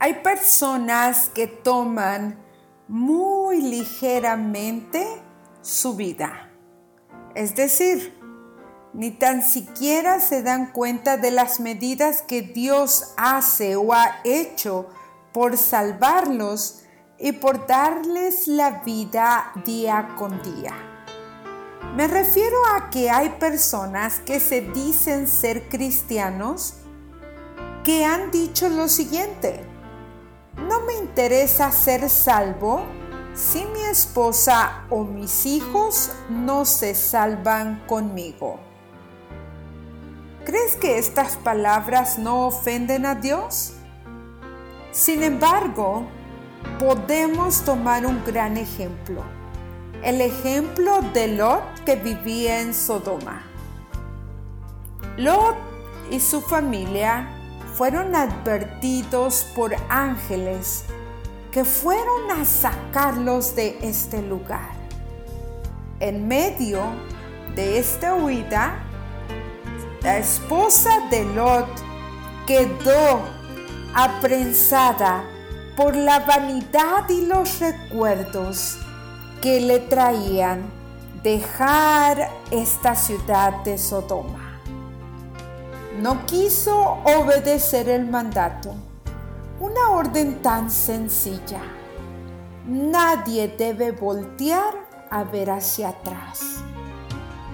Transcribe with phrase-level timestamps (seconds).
[0.00, 2.38] Hay personas que toman
[2.86, 5.04] muy ligeramente
[5.60, 6.50] su vida.
[7.34, 8.16] Es decir,
[8.94, 14.86] ni tan siquiera se dan cuenta de las medidas que Dios hace o ha hecho
[15.32, 16.84] por salvarlos
[17.18, 20.74] y por darles la vida día con día.
[21.96, 26.74] Me refiero a que hay personas que se dicen ser cristianos
[27.82, 29.67] que han dicho lo siguiente,
[30.56, 32.84] no me interesa ser salvo
[33.34, 38.58] si mi esposa o mis hijos no se salvan conmigo.
[40.44, 43.74] ¿Crees que estas palabras no ofenden a Dios?
[44.90, 46.06] Sin embargo,
[46.78, 49.22] podemos tomar un gran ejemplo,
[50.02, 53.42] el ejemplo de Lot que vivía en Sodoma.
[55.16, 55.56] Lot
[56.10, 57.37] y su familia
[57.78, 60.82] fueron advertidos por ángeles
[61.52, 64.72] que fueron a sacarlos de este lugar.
[66.00, 66.82] En medio
[67.54, 68.80] de esta huida,
[70.02, 71.68] la esposa de Lot
[72.48, 73.20] quedó
[73.94, 75.22] aprensada
[75.76, 78.76] por la vanidad y los recuerdos
[79.40, 80.64] que le traían
[81.22, 84.47] dejar esta ciudad de Sodoma
[86.00, 88.72] no quiso obedecer el mandato.
[89.58, 91.60] Una orden tan sencilla.
[92.66, 94.74] Nadie debe voltear
[95.10, 96.40] a ver hacia atrás.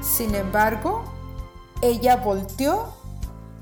[0.02, 1.04] Sin embargo,
[1.80, 2.92] ella volteó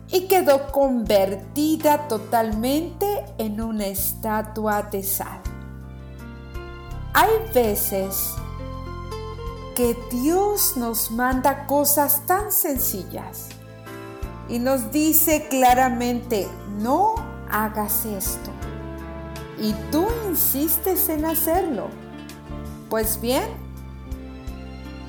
[0.09, 5.41] y quedó convertida totalmente en una estatua de sal.
[7.15, 8.35] Hay veces
[9.77, 13.52] que Dios nos manda cosas tan sencillas
[14.49, 16.49] y nos dice claramente,
[16.79, 17.15] no
[17.51, 18.51] hagas esto.
[19.59, 21.89] Y tú insistes en hacerlo.
[22.91, 23.45] Pues bien,